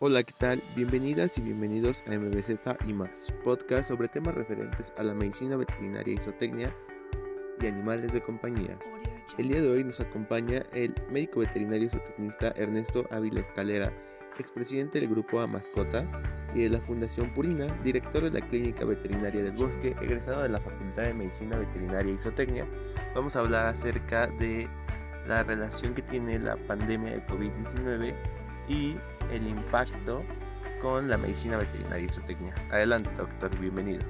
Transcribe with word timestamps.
Hola, 0.00 0.22
¿qué 0.22 0.32
tal? 0.38 0.62
Bienvenidas 0.76 1.38
y 1.38 1.40
bienvenidos 1.40 2.04
a 2.06 2.16
MBZ 2.16 2.54
y 2.86 2.92
más, 2.92 3.34
podcast 3.42 3.88
sobre 3.88 4.06
temas 4.06 4.36
referentes 4.36 4.92
a 4.96 5.02
la 5.02 5.12
medicina 5.12 5.56
veterinaria 5.56 6.14
y 6.14 6.18
y 7.60 7.66
animales 7.66 8.12
de 8.12 8.22
compañía. 8.22 8.78
El 9.38 9.48
día 9.48 9.60
de 9.60 9.68
hoy 9.68 9.82
nos 9.82 10.00
acompaña 10.00 10.62
el 10.72 10.94
médico 11.10 11.40
veterinario 11.40 11.90
zootecnista 11.90 12.54
Ernesto 12.54 13.08
Ávila 13.10 13.40
Escalera, 13.40 13.92
expresidente 14.38 15.00
del 15.00 15.08
grupo 15.08 15.40
A 15.40 15.48
Mascota 15.48 16.06
y 16.54 16.62
de 16.62 16.70
la 16.70 16.80
Fundación 16.80 17.34
Purina, 17.34 17.66
director 17.82 18.22
de 18.22 18.38
la 18.38 18.46
Clínica 18.46 18.84
Veterinaria 18.84 19.42
del 19.42 19.56
Bosque, 19.56 19.96
egresado 20.00 20.44
de 20.44 20.50
la 20.50 20.60
Facultad 20.60 21.06
de 21.06 21.14
Medicina 21.14 21.58
Veterinaria 21.58 22.14
y 22.14 22.18
Zootecnia. 22.20 22.68
Vamos 23.16 23.34
a 23.34 23.40
hablar 23.40 23.66
acerca 23.66 24.28
de 24.28 24.68
la 25.26 25.42
relación 25.42 25.92
que 25.92 26.02
tiene 26.02 26.38
la 26.38 26.56
pandemia 26.56 27.14
de 27.14 27.26
COVID-19 27.26 28.14
y 28.68 28.96
el 29.30 29.46
impacto 29.46 30.24
con 30.80 31.08
la 31.08 31.16
medicina 31.16 31.58
veterinaria 31.58 32.06
y 32.06 32.08
zootecnia. 32.08 32.54
Adelante, 32.70 33.10
doctor, 33.16 33.56
bienvenido. 33.58 34.04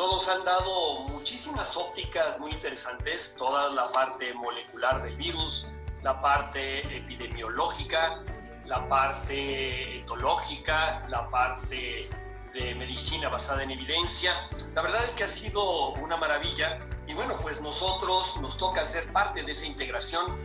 todos 0.00 0.28
han 0.30 0.42
dado 0.46 1.00
muchísimas 1.08 1.76
ópticas 1.76 2.38
muy 2.40 2.52
interesantes, 2.52 3.34
toda 3.36 3.68
la 3.68 3.92
parte 3.92 4.32
molecular 4.32 5.02
del 5.02 5.14
virus, 5.16 5.66
la 6.02 6.18
parte 6.22 6.80
epidemiológica, 6.96 8.22
la 8.64 8.88
parte 8.88 9.98
etológica, 9.98 11.06
la 11.10 11.28
parte 11.28 12.08
de 12.54 12.74
medicina 12.76 13.28
basada 13.28 13.62
en 13.62 13.72
evidencia. 13.72 14.32
La 14.74 14.80
verdad 14.80 15.04
es 15.04 15.12
que 15.12 15.24
ha 15.24 15.26
sido 15.26 15.90
una 15.92 16.16
maravilla 16.16 16.78
y 17.10 17.14
bueno, 17.14 17.36
pues 17.40 17.60
nosotros 17.60 18.36
nos 18.40 18.56
toca 18.56 18.86
ser 18.86 19.10
parte 19.12 19.42
de 19.42 19.50
esa 19.50 19.66
integración 19.66 20.36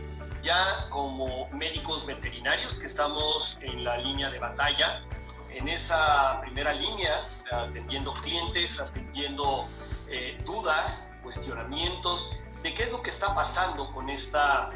ya 0.42 0.88
como 0.90 1.48
médicos 1.50 2.04
veterinarios 2.04 2.76
que 2.76 2.86
estamos 2.86 3.56
en 3.60 3.84
la 3.84 3.98
línea 3.98 4.30
de 4.30 4.40
batalla, 4.40 5.04
en 5.50 5.68
esa 5.68 6.40
primera 6.40 6.72
línea, 6.72 7.28
atendiendo 7.52 8.12
clientes, 8.14 8.80
atendiendo 8.80 9.68
eh, 10.08 10.42
dudas, 10.44 11.08
cuestionamientos 11.22 12.30
de 12.64 12.74
qué 12.74 12.82
es 12.82 12.90
lo 12.90 13.00
que 13.00 13.10
está 13.10 13.32
pasando 13.32 13.92
con 13.92 14.10
esta, 14.10 14.70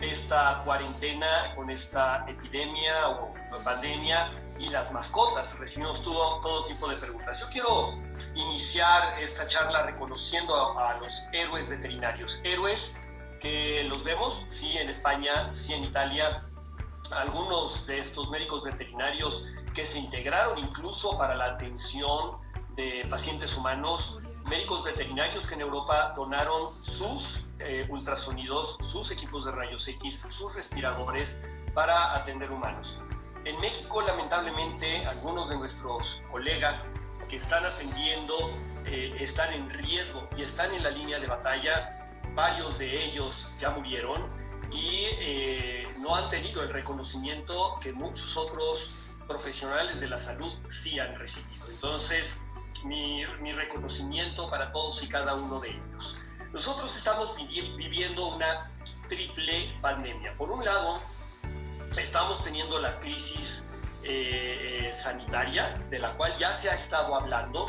esta 0.00 0.62
cuarentena, 0.64 1.54
con 1.54 1.70
esta 1.70 2.24
epidemia 2.28 3.08
o 3.08 3.34
pandemia 3.64 4.32
y 4.58 4.68
las 4.68 4.92
mascotas. 4.92 5.58
Recibimos 5.58 6.02
todo, 6.02 6.40
todo 6.40 6.64
tipo 6.66 6.88
de 6.88 6.96
preguntas. 6.96 7.40
Yo 7.40 7.48
quiero 7.48 7.92
iniciar 8.34 9.18
esta 9.20 9.46
charla 9.46 9.82
reconociendo 9.82 10.54
a, 10.54 10.90
a 10.90 10.96
los 10.98 11.12
héroes 11.32 11.68
veterinarios. 11.68 12.40
Héroes 12.44 12.94
que 13.40 13.84
los 13.84 14.04
vemos, 14.04 14.42
sí, 14.46 14.76
en 14.76 14.88
España, 14.88 15.52
sí, 15.52 15.72
en 15.72 15.84
Italia. 15.84 16.46
Algunos 17.12 17.86
de 17.86 18.00
estos 18.00 18.28
médicos 18.30 18.64
veterinarios 18.64 19.44
que 19.74 19.84
se 19.84 19.98
integraron 19.98 20.58
incluso 20.58 21.16
para 21.18 21.34
la 21.34 21.46
atención 21.46 22.38
de 22.74 23.06
pacientes 23.08 23.56
humanos, 23.56 24.18
médicos 24.48 24.84
veterinarios 24.84 25.46
que 25.46 25.54
en 25.54 25.60
Europa 25.60 26.12
donaron 26.16 26.82
sus 26.82 27.44
eh, 27.58 27.86
ultrasonidos, 27.88 28.78
sus 28.80 29.10
equipos 29.10 29.44
de 29.44 29.52
rayos 29.52 29.86
X, 29.88 30.26
sus 30.28 30.54
respiradores 30.54 31.40
para 31.74 32.14
atender 32.14 32.50
humanos. 32.50 32.98
En 33.44 33.60
México, 33.60 34.02
lamentablemente, 34.02 35.06
algunos 35.06 35.48
de 35.48 35.56
nuestros 35.56 36.22
colegas 36.30 36.90
que 37.28 37.36
están 37.36 37.64
atendiendo 37.64 38.50
eh, 38.86 39.14
están 39.18 39.52
en 39.52 39.70
riesgo 39.70 40.28
y 40.36 40.42
están 40.42 40.72
en 40.74 40.82
la 40.82 40.90
línea 40.90 41.18
de 41.18 41.26
batalla 41.26 42.06
varios 42.34 42.78
de 42.78 43.04
ellos 43.04 43.48
ya 43.58 43.70
murieron 43.70 44.28
y 44.70 45.06
eh, 45.18 45.88
no 45.98 46.14
han 46.14 46.28
tenido 46.28 46.62
el 46.62 46.68
reconocimiento 46.68 47.78
que 47.80 47.92
muchos 47.92 48.36
otros 48.36 48.92
profesionales 49.26 50.00
de 50.00 50.08
la 50.08 50.18
salud 50.18 50.52
sí 50.68 50.98
han 50.98 51.18
recibido. 51.18 51.66
Entonces, 51.68 52.36
mi, 52.86 53.24
mi 53.40 53.52
reconocimiento 53.52 54.48
para 54.50 54.72
todos 54.72 55.02
y 55.02 55.08
cada 55.08 55.34
uno 55.34 55.60
de 55.60 55.70
ellos. 55.70 56.16
Nosotros 56.52 56.96
estamos 56.96 57.34
viviendo 57.36 58.28
una 58.28 58.70
triple 59.08 59.72
pandemia. 59.80 60.36
Por 60.36 60.50
un 60.50 60.64
lado, 60.64 61.00
estamos 61.98 62.42
teniendo 62.44 62.78
la 62.78 62.98
crisis 62.98 63.64
eh, 64.02 64.90
sanitaria, 64.92 65.76
de 65.90 65.98
la 65.98 66.12
cual 66.16 66.36
ya 66.38 66.52
se 66.52 66.70
ha 66.70 66.74
estado 66.74 67.14
hablando, 67.14 67.66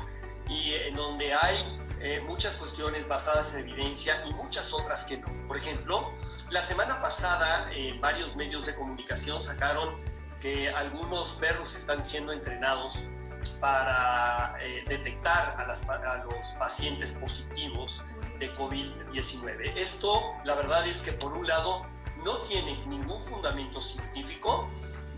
y 0.47 0.73
en 0.73 0.95
donde 0.95 1.33
hay 1.33 1.79
eh, 1.99 2.21
muchas 2.27 2.55
cuestiones 2.57 3.07
basadas 3.07 3.53
en 3.55 3.61
evidencia 3.61 4.23
y 4.25 4.33
muchas 4.33 4.71
otras 4.71 5.03
que 5.03 5.17
no. 5.17 5.27
Por 5.47 5.57
ejemplo, 5.57 6.11
la 6.51 6.61
semana 6.61 7.01
pasada 7.01 7.71
en 7.73 7.99
varios 7.99 8.35
medios 8.35 8.65
de 8.65 8.75
comunicación 8.75 9.41
sacaron 9.41 9.95
que 10.39 10.69
algunos 10.69 11.29
perros 11.41 11.75
están 11.75 12.03
siendo 12.03 12.31
entrenados 12.31 12.99
para 13.49 14.55
eh, 14.61 14.83
detectar 14.87 15.55
a, 15.57 16.11
a, 16.11 16.23
los 16.23 16.47
pacientes 16.59 17.13
positivos 17.13 18.03
de 18.39 18.53
COVID-19. 18.55 19.73
Esto, 19.75 20.21
la 20.43 20.55
verdad 20.55 20.85
es 20.87 21.01
que 21.01 21.13
por 21.13 21.33
un 21.33 21.47
lado, 21.47 21.85
no 22.23 22.39
tiene 22.43 22.85
ningún 22.87 23.21
fundamento 23.21 23.79
científico 23.79 24.69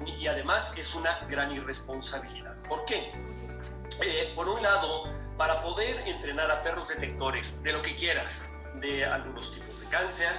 y 0.06 0.28
además 0.28 0.72
es 0.78 0.94
una 0.96 1.20
gran 1.30 1.52
irresponsabilidad. 1.52 2.56
¿Por 2.68 2.86
qué? 2.86 3.12
Eh, 4.02 4.32
por 4.36 4.48
un 4.48 4.62
lado, 4.62 5.06
para 5.38 5.62
poder 5.64 6.08
entrenar 6.08 6.52
a 6.52 6.62
perros 6.62 6.88
detectores 6.88 7.62
de 7.64 7.74
lo 7.74 7.82
que 7.82 7.96
quieras, 7.96 8.54
de 8.76 9.06
algunos 9.06 9.54
tipos 9.54 9.80
de 9.80 9.88
cáncer, 9.88 10.30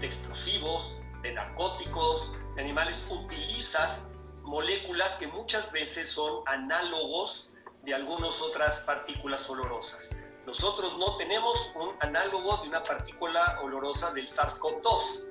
de 0.00 0.06
explosivos, 0.06 0.96
de 1.22 1.32
narcóticos, 1.32 2.32
de 2.54 2.62
animales, 2.62 3.04
utilizas 3.10 4.08
moléculas 4.42 5.10
que 5.16 5.26
muchas 5.26 5.70
veces 5.72 6.08
son 6.08 6.42
análogos 6.46 7.50
de 7.84 7.94
algunas 7.94 8.40
otras 8.40 8.80
partículas 8.80 9.48
olorosas. 9.48 10.10
Nosotros 10.46 10.98
no 10.98 11.16
tenemos 11.16 11.70
un 11.76 11.94
análogo 12.00 12.56
de 12.58 12.68
una 12.68 12.82
partícula 12.82 13.60
olorosa 13.62 14.12
del 14.12 14.28
SARS-CoV-2 14.28 15.24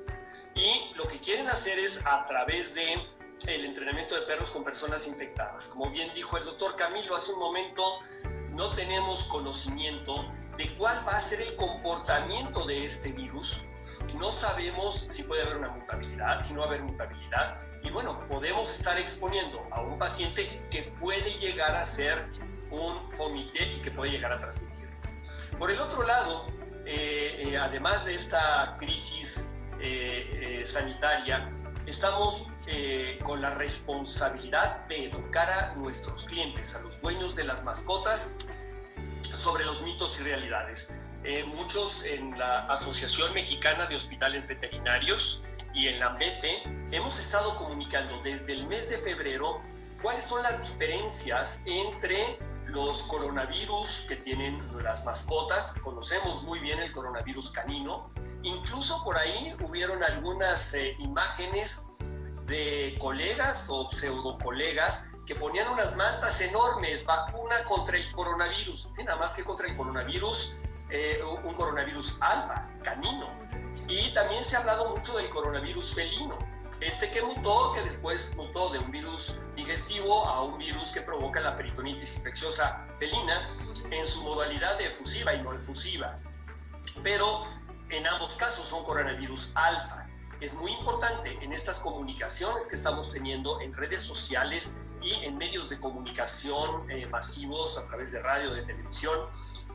y 0.56 0.94
lo 0.96 1.08
que 1.08 1.20
quieren 1.20 1.48
hacer 1.48 1.80
es 1.80 2.06
a 2.06 2.26
través 2.26 2.74
de 2.74 2.94
el 3.48 3.66
entrenamiento 3.66 4.16
de 4.16 4.22
perros 4.22 4.52
con 4.52 4.64
personas 4.64 5.08
infectadas. 5.08 5.68
Como 5.70 5.90
bien 5.90 6.14
dijo 6.14 6.38
el 6.38 6.46
doctor 6.46 6.76
Camilo 6.76 7.16
hace 7.16 7.34
un 7.34 7.40
momento, 7.40 8.00
no 8.52 8.74
tenemos 8.76 9.24
conocimiento 9.24 10.26
de 10.58 10.76
cuál 10.78 11.06
va 11.08 11.14
a 11.14 11.20
ser 11.20 11.42
el 11.42 11.56
comportamiento 11.56 12.66
de 12.66 12.86
este 12.86 13.12
virus. 13.12 13.66
No 14.16 14.32
sabemos 14.32 15.06
si 15.10 15.24
puede 15.24 15.44
haber 15.44 15.58
una 15.58 15.70
mutabilidad, 15.70 16.44
si 16.44 16.54
no 16.54 16.60
va 16.62 16.66
a 16.66 16.70
haber 16.70 16.84
mutabilidad. 16.84 17.60
Y 17.84 17.90
bueno, 17.92 18.20
podemos 18.28 18.72
estar 18.72 18.98
exponiendo 19.00 19.66
a 19.72 19.82
un 19.82 19.98
paciente 19.98 20.62
que 20.70 20.84
puede 21.00 21.34
llegar 21.40 21.76
a 21.76 21.86
ser 21.86 22.28
un 22.70 23.12
fomite 23.14 23.64
y 23.74 23.82
que 23.82 23.92
puede 23.92 24.12
llegar 24.12 24.32
a 24.32 24.38
transmitir. 24.38 24.90
Por 25.58 25.72
el 25.72 25.80
otro 25.80 26.04
lado, 26.04 26.48
eh, 26.86 27.48
eh, 27.48 27.58
además 27.58 28.06
de 28.06 28.16
esta 28.16 28.76
crisis 28.80 29.48
eh, 29.80 30.64
sanitaria, 30.66 31.52
estamos 31.86 32.48
eh, 32.68 33.20
con 33.24 33.42
la 33.42 33.56
responsabilidad 33.56 34.86
de 34.86 35.06
educar 35.06 35.50
a 35.50 35.74
nuestros 35.76 36.26
clientes, 36.26 36.76
a 36.76 36.82
los 36.82 37.02
dueños 37.02 37.36
de 37.36 37.44
las 37.44 37.64
mascotas, 37.64 38.30
sobre 39.42 39.66
los 39.66 39.82
mitos 39.82 40.20
y 40.20 40.24
realidades. 40.24 40.94
Eh, 41.24 41.44
muchos 41.44 42.04
en 42.04 42.38
la 42.38 42.60
Asociación 42.68 43.34
Mexicana 43.34 43.88
de 43.88 43.96
Hospitales 43.96 44.48
Veterinarios 44.48 45.42
y 45.74 45.88
en 45.88 46.00
la 46.00 46.10
BP 46.10 46.92
hemos 46.92 47.20
estado 47.20 47.58
comunicando 47.58 48.22
desde 48.22 48.54
el 48.54 48.68
mes 48.68 48.88
de 48.90 49.00
febrero 49.00 49.60
cuáles 50.04 50.26
son 50.26 50.44
las 50.44 50.62
diferencias 50.62 51.64
entre 51.66 52.38
los 52.68 53.02
coronavirus 53.04 54.06
que 54.08 54.18
tienen 54.18 54.62
las 54.84 55.04
mascotas. 55.06 55.74
Conocemos 55.84 56.44
muy 56.44 56.60
bien 56.60 56.80
el 56.80 56.92
coronavirus 56.92 57.50
canino. 57.50 58.12
Incluso 58.44 59.04
por 59.04 59.18
ahí 59.18 59.56
hubieron 59.68 60.04
algunas 60.04 60.72
eh, 60.76 60.96
imágenes 61.00 61.84
de 62.46 62.96
colegas 63.00 63.66
o 63.70 63.90
pseudo 63.90 64.38
colegas 64.38 65.04
que 65.32 65.40
ponían 65.40 65.66
unas 65.70 65.96
mantas 65.96 66.42
enormes, 66.42 67.06
vacuna 67.06 67.64
contra 67.64 67.96
el 67.96 68.12
coronavirus, 68.12 68.90
sí, 68.94 69.02
nada 69.02 69.18
más 69.18 69.34
que 69.34 69.46
contra 69.46 69.66
el 69.66 69.78
coronavirus, 69.78 70.58
eh, 70.90 71.22
un 71.24 71.54
coronavirus 71.54 72.18
alfa, 72.20 72.70
canino. 72.84 73.30
Y 73.88 74.14
también 74.14 74.44
se 74.44 74.58
ha 74.58 74.60
hablado 74.60 74.90
mucho 74.90 75.16
del 75.16 75.30
coronavirus 75.30 75.96
felino, 75.96 76.38
este 76.82 77.10
que 77.12 77.22
mutó, 77.22 77.72
que 77.72 77.82
después 77.84 78.30
mutó 78.36 78.72
de 78.72 78.80
un 78.80 78.92
virus 78.92 79.40
digestivo 79.56 80.26
a 80.26 80.44
un 80.44 80.58
virus 80.58 80.92
que 80.92 81.00
provoca 81.00 81.40
la 81.40 81.56
peritonitis 81.56 82.18
infecciosa 82.18 82.86
felina 83.00 83.50
en 83.90 84.06
su 84.06 84.22
modalidad 84.24 84.78
de 84.80 84.88
efusiva 84.88 85.34
y 85.34 85.42
no 85.42 85.54
efusiva. 85.54 86.20
Pero 87.04 87.46
en 87.90 88.06
ambos 88.06 88.36
casos 88.36 88.68
son 88.68 88.84
coronavirus 88.84 89.50
alfa 89.56 90.12
es 90.42 90.56
muy 90.56 90.72
importante 90.72 91.38
en 91.42 91.54
estas 91.54 91.80
comunicaciones 91.80 92.66
que 92.66 92.76
estamos 92.76 93.12
teniendo 93.12 93.62
en 93.62 93.74
redes 93.74 94.02
sociales 94.02 94.74
y 95.02 95.14
en 95.26 95.38
medios 95.38 95.70
de 95.70 95.80
comunicación 95.80 96.90
eh, 96.90 97.06
masivos 97.08 97.78
a 97.78 97.86
través 97.86 98.12
de 98.12 98.22
radio, 98.22 98.54
de 98.54 98.64
televisión, 98.64 99.20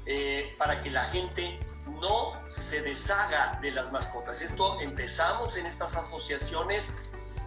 eh, 0.07 0.55
para 0.59 0.81
que 0.81 0.91
la 0.91 1.05
gente 1.07 1.59
no 2.01 2.41
se 2.49 2.83
deshaga 2.83 3.59
de 3.61 3.71
las 3.73 3.91
mascotas. 3.93 4.43
Esto 4.43 4.81
empezamos 4.81 5.57
en 5.57 5.67
estas 5.67 5.97
asociaciones 5.97 6.95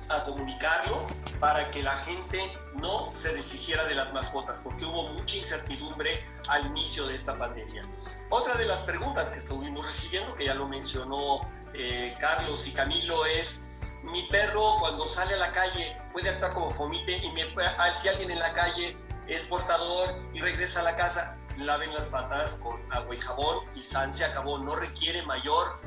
a 0.09 0.23
comunicarlo 0.23 1.05
para 1.39 1.69
que 1.71 1.83
la 1.83 1.95
gente 1.97 2.57
no 2.75 3.11
se 3.15 3.33
deshiciera 3.33 3.85
de 3.85 3.95
las 3.95 4.11
mascotas, 4.11 4.59
porque 4.59 4.85
hubo 4.85 5.09
mucha 5.13 5.35
incertidumbre 5.35 6.25
al 6.49 6.65
inicio 6.65 7.05
de 7.05 7.15
esta 7.15 7.37
pandemia. 7.37 7.83
Otra 8.29 8.55
de 8.55 8.65
las 8.65 8.81
preguntas 8.81 9.29
que 9.29 9.37
estuvimos 9.37 9.85
recibiendo, 9.85 10.35
que 10.35 10.45
ya 10.45 10.55
lo 10.55 10.67
mencionó 10.67 11.41
eh, 11.73 12.15
Carlos 12.19 12.67
y 12.67 12.71
Camilo, 12.71 13.25
es, 13.25 13.61
mi 14.03 14.27
perro 14.27 14.77
cuando 14.79 15.07
sale 15.07 15.33
a 15.33 15.37
la 15.37 15.51
calle 15.51 15.97
puede 16.13 16.29
actuar 16.29 16.53
como 16.53 16.69
fomite 16.69 17.17
y 17.17 17.31
me, 17.31 17.43
ah, 17.77 17.91
si 17.93 18.07
alguien 18.07 18.31
en 18.31 18.39
la 18.39 18.53
calle 18.53 18.97
es 19.27 19.43
portador 19.43 20.15
y 20.33 20.41
regresa 20.41 20.79
a 20.79 20.83
la 20.83 20.95
casa, 20.95 21.37
laven 21.57 21.93
las 21.93 22.05
patas 22.05 22.55
con 22.55 22.79
agua 22.91 23.15
y 23.15 23.19
jabón 23.19 23.65
y 23.75 23.81
san 23.81 24.11
se 24.11 24.25
acabó, 24.25 24.57
no 24.57 24.75
requiere 24.75 25.21
mayor 25.23 25.79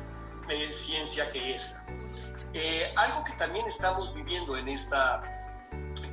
ciencia 0.70 1.30
que 1.30 1.54
esa. 1.54 1.84
Eh, 2.54 2.92
algo 2.96 3.24
que 3.24 3.32
también 3.32 3.66
estamos 3.66 4.14
viviendo 4.14 4.56
en 4.56 4.68
esta 4.68 5.22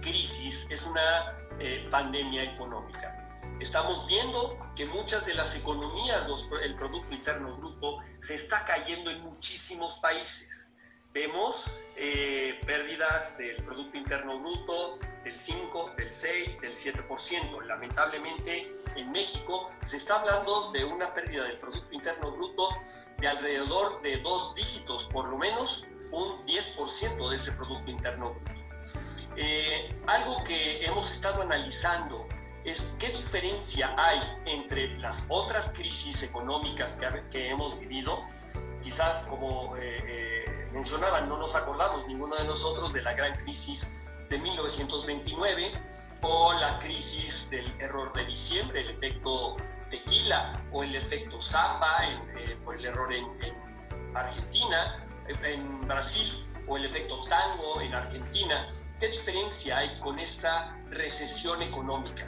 crisis 0.02 0.66
es 0.70 0.86
una 0.86 1.38
eh, 1.60 1.88
pandemia 1.92 2.44
económica. 2.44 3.16
Estamos 3.60 4.08
viendo 4.08 4.58
que 4.76 4.86
muchas 4.86 5.26
de 5.26 5.34
las 5.34 5.56
economías, 5.56 6.24
el 6.64 6.76
Producto 6.76 7.14
Interno 7.14 7.58
Bruto, 7.58 7.98
se 8.18 8.36
está 8.36 8.64
cayendo 8.64 9.12
en 9.12 9.22
muchísimos 9.22 10.00
países. 10.00 10.69
Vemos 11.12 11.72
eh, 11.96 12.60
pérdidas 12.68 13.38
del 13.38 13.64
Producto 13.64 13.98
Interno 13.98 14.40
Bruto 14.40 15.00
del 15.24 15.36
5, 15.36 15.94
del 15.98 16.10
6, 16.10 16.62
del 16.62 16.74
7%. 16.74 17.64
Lamentablemente 17.66 18.70
en 18.96 19.12
México 19.12 19.72
se 19.82 19.98
está 19.98 20.20
hablando 20.20 20.72
de 20.72 20.86
una 20.86 21.12
pérdida 21.14 21.46
del 21.46 21.58
Producto 21.58 21.94
Interno 21.94 22.32
Bruto 22.32 22.70
de 23.18 23.28
alrededor 23.28 24.02
de 24.04 24.18
dos 24.18 24.54
dígitos, 24.54 25.06
por 25.06 25.28
lo 25.28 25.38
menos 25.38 25.84
un 26.12 26.46
10% 26.46 27.30
de 27.30 27.36
ese 27.36 27.52
Producto 27.54 27.90
Interno 27.90 28.36
Bruto. 28.36 28.52
Eh, 29.36 29.96
algo 30.06 30.44
que 30.44 30.86
hemos 30.86 31.10
estado 31.10 31.42
analizando 31.42 32.28
es 32.66 32.94
qué 33.00 33.08
diferencia 33.08 33.96
hay 33.98 34.20
entre 34.46 34.98
las 35.00 35.24
otras 35.30 35.70
crisis 35.70 36.24
económicas 36.24 36.98
que, 37.32 37.50
hemos 37.50 37.80
vivido. 37.80 38.22
Quizás, 38.82 39.26
como 39.28 39.76
eh, 39.78 40.04
eh, 40.06 40.39
mencionaban, 40.72 41.28
no 41.30 41.38
nos 41.38 41.56
acordamos 41.56 42.08
ninguno 42.08 42.36
de 42.36 42.46
nosotros 42.46 42.94
de 42.94 43.02
la 43.02 43.14
gran 43.14 43.36
crisis 43.38 43.90
de 44.30 44.38
1929 44.38 45.72
o 46.22 46.54
la 46.54 46.80
crisis 46.80 47.50
del 47.50 47.74
error 47.80 48.14
de 48.14 48.26
diciembre, 48.26 48.82
el 48.82 48.90
efecto 48.92 49.58
tequila 49.90 50.62
o 50.72 50.84
el 50.84 50.96
efecto 50.96 51.42
samba 51.42 51.88
por 52.64 52.76
el 52.76 52.86
error 52.86 53.12
en 53.14 53.26
Argentina 54.16 55.06
en 55.44 55.88
Brasil 55.88 56.46
o 56.68 56.78
el 56.78 56.86
efecto 56.86 57.24
tango 57.26 57.82
en 57.82 57.94
Argentina, 57.94 58.68
¿qué 59.00 59.08
diferencia 59.08 59.78
hay 59.78 60.00
con 60.00 60.20
esta 60.20 60.78
recesión 60.90 61.62
económica? 61.62 62.28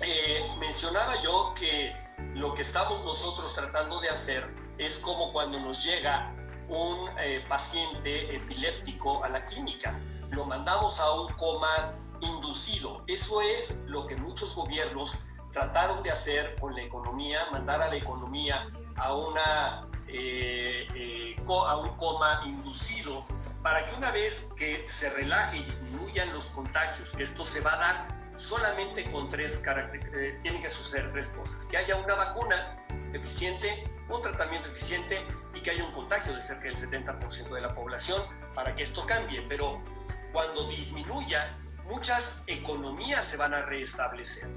Eh, 0.00 0.40
mencionaba 0.58 1.22
yo 1.22 1.54
que 1.54 1.94
lo 2.34 2.54
que 2.54 2.62
estamos 2.62 3.04
nosotros 3.04 3.54
tratando 3.54 4.00
de 4.00 4.08
hacer 4.08 4.52
es 4.78 4.98
como 4.98 5.32
cuando 5.32 5.60
nos 5.60 5.84
llega 5.84 6.34
un 6.68 7.10
eh, 7.20 7.44
paciente 7.48 8.36
epiléptico 8.36 9.22
a 9.24 9.28
la 9.28 9.44
clínica, 9.44 9.98
lo 10.30 10.44
mandamos 10.44 10.98
a 11.00 11.12
un 11.12 11.32
coma 11.34 11.94
inducido. 12.20 13.02
Eso 13.06 13.40
es 13.40 13.78
lo 13.86 14.06
que 14.06 14.16
muchos 14.16 14.54
gobiernos 14.54 15.16
trataron 15.52 16.02
de 16.02 16.10
hacer 16.10 16.56
con 16.60 16.74
la 16.74 16.82
economía, 16.82 17.40
mandar 17.52 17.80
a 17.82 17.88
la 17.88 17.96
economía 17.96 18.68
a 18.96 19.14
una 19.14 19.88
eh, 20.08 20.86
eh, 20.94 21.36
a 21.46 21.76
un 21.76 21.88
coma 21.96 22.40
inducido 22.44 23.24
para 23.62 23.84
que 23.86 23.94
una 23.96 24.10
vez 24.10 24.48
que 24.56 24.84
se 24.86 25.10
relaje 25.10 25.58
y 25.58 25.64
disminuyan 25.64 26.32
los 26.32 26.46
contagios, 26.46 27.12
esto 27.18 27.44
se 27.44 27.60
va 27.60 27.74
a 27.74 27.76
dar 27.78 28.23
solamente 28.36 29.10
con 29.10 29.28
tres 29.28 29.58
características, 29.58 30.20
eh, 30.20 30.38
tienen 30.42 30.62
que 30.62 30.70
suceder 30.70 31.10
tres 31.12 31.28
cosas, 31.28 31.64
que 31.66 31.76
haya 31.76 31.96
una 31.96 32.14
vacuna 32.14 32.76
eficiente, 33.12 33.84
un 34.08 34.20
tratamiento 34.20 34.68
eficiente 34.68 35.24
y 35.54 35.60
que 35.60 35.70
haya 35.70 35.84
un 35.84 35.92
contagio 35.92 36.34
de 36.34 36.42
cerca 36.42 36.64
del 36.64 36.76
70% 36.76 37.54
de 37.54 37.60
la 37.60 37.74
población 37.74 38.22
para 38.54 38.74
que 38.74 38.82
esto 38.82 39.06
cambie, 39.06 39.42
pero 39.48 39.80
cuando 40.32 40.68
disminuya, 40.68 41.56
muchas 41.84 42.42
economías 42.46 43.24
se 43.24 43.36
van 43.36 43.54
a 43.54 43.62
restablecer. 43.62 44.48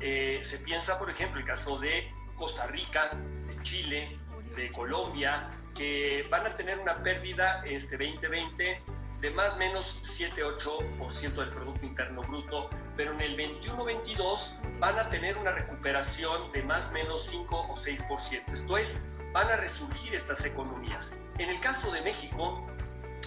se 0.00 0.58
piensa, 0.64 0.98
por 0.98 1.10
ejemplo, 1.10 1.40
el 1.40 1.46
caso 1.46 1.78
de 1.78 2.10
Costa 2.36 2.66
Rica, 2.68 3.10
de 3.46 3.62
Chile, 3.62 4.18
de 4.56 4.72
Colombia, 4.72 5.50
que 5.74 6.26
van 6.30 6.46
a 6.46 6.56
tener 6.56 6.78
una 6.78 7.02
pérdida 7.02 7.62
este 7.64 7.96
2020 7.96 8.82
de 9.20 9.30
más 9.32 9.52
o 9.52 9.56
menos 9.56 9.98
7-8% 10.02 11.32
del 11.34 11.50
Producto 11.50 11.84
Interno 11.84 12.22
Bruto, 12.22 12.70
pero 12.96 13.12
en 13.12 13.20
el 13.20 13.36
21-22 13.36 14.52
van 14.78 14.98
a 14.98 15.08
tener 15.10 15.36
una 15.36 15.52
recuperación 15.52 16.50
de 16.52 16.62
más 16.62 16.88
o 16.88 16.92
menos 16.92 17.26
5 17.26 17.66
o 17.68 17.76
6%. 17.76 18.52
Esto 18.52 18.76
es, 18.78 18.98
van 19.32 19.48
a 19.48 19.56
resurgir 19.56 20.14
estas 20.14 20.44
economías. 20.44 21.14
En 21.38 21.50
el 21.50 21.60
caso 21.60 21.90
de 21.92 22.00
México, 22.02 22.66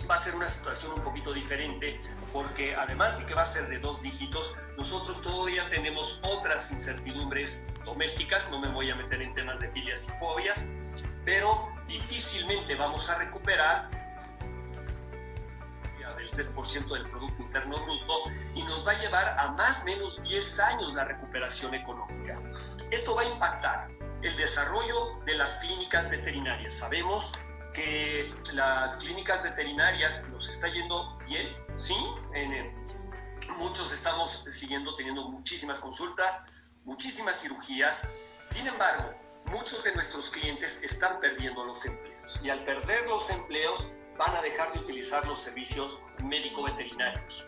va 0.10 0.16
a 0.16 0.20
ser 0.20 0.36
una 0.36 0.48
situación 0.48 0.94
un 0.94 1.02
poquito 1.02 1.34
diferente 1.34 2.00
porque 2.32 2.76
además 2.76 3.18
de 3.20 3.26
que 3.26 3.36
va 3.36 3.44
a 3.44 3.48
ser 3.48 3.68
de 3.70 3.78
dos 3.78 4.02
dígitos, 4.02 4.56
nosotros 4.78 5.22
todavía 5.22 5.70
tenemos 5.70 6.20
otras 6.24 6.72
incertidumbres 6.72 7.66
domésticas, 7.86 8.50
no 8.50 8.60
me 8.60 8.70
voy 8.70 8.90
a 8.90 8.96
meter 8.96 9.22
en 9.22 9.34
temas 9.36 9.60
de 9.60 9.70
filias 9.70 10.08
y 10.08 10.12
fobias, 10.14 10.68
pero 11.24 11.72
difícilmente 11.88 12.76
vamos 12.76 13.08
a 13.10 13.20
recuperar 13.20 14.03
3% 16.34 16.94
del 16.94 17.10
Producto 17.10 17.44
Interno 17.44 17.84
Bruto 17.84 18.24
y 18.56 18.64
nos 18.64 18.86
va 18.86 18.92
a 18.92 19.00
llevar 19.00 19.40
a 19.40 19.52
más 19.52 19.82
o 19.82 19.86
menos 19.86 20.22
10 20.24 20.60
años 20.60 20.94
la 20.94 21.06
recuperación 21.06 21.74
económica. 21.74 22.42
Esto 22.92 23.16
va 23.16 23.22
a 23.22 23.26
impactar 23.26 23.90
el 24.22 24.36
desarrollo 24.36 25.20
de 25.26 25.36
las 25.36 25.56
clínicas 25.56 26.10
veterinarias. 26.10 26.74
Sabemos 26.74 27.32
que 27.74 28.34
las 28.54 28.98
clínicas 28.98 29.44
veterinarias 29.44 30.28
nos 30.30 30.48
está 30.48 30.68
yendo 30.68 31.18
bien, 31.28 31.56
sí, 31.76 31.96
en, 32.34 32.74
muchos 33.58 33.92
estamos 33.92 34.44
siguiendo 34.50 34.96
teniendo 34.96 35.28
muchísimas 35.30 35.80
consultas, 35.80 36.44
muchísimas 36.86 37.42
cirugías. 37.42 38.02
Sin 38.44 38.66
embargo, 38.68 39.14
muchos 39.46 39.84
de 39.84 39.94
nuestros 39.96 40.30
clientes 40.30 40.80
están 40.84 41.20
perdiendo 41.20 41.66
los 41.66 41.86
empleos 41.86 42.40
y 42.42 42.50
al 42.50 42.64
perder 42.64 43.06
los 43.08 43.30
empleos 43.30 43.92
van 44.18 44.36
a 44.36 44.42
dejar 44.42 44.72
de 44.74 44.80
utilizar 44.80 45.26
los 45.26 45.40
servicios 45.40 46.00
médico-veterinarios. 46.24 47.48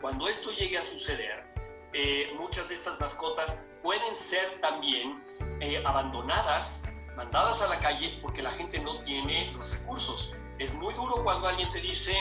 Cuando 0.00 0.28
esto 0.28 0.50
llegue 0.52 0.78
a 0.78 0.82
suceder, 0.82 1.44
eh, 1.92 2.32
muchas 2.36 2.68
de 2.68 2.74
estas 2.74 2.98
mascotas 3.00 3.58
pueden 3.82 4.16
ser 4.16 4.60
también 4.60 5.22
eh, 5.60 5.82
abandonadas, 5.84 6.82
mandadas 7.16 7.62
a 7.62 7.68
la 7.68 7.78
calle 7.78 8.18
porque 8.20 8.42
la 8.42 8.50
gente 8.50 8.80
no 8.80 9.00
tiene 9.02 9.52
los 9.52 9.78
recursos. 9.78 10.32
Es 10.58 10.74
muy 10.74 10.92
duro 10.94 11.22
cuando 11.22 11.48
alguien 11.48 11.70
te 11.72 11.80
dice, 11.80 12.14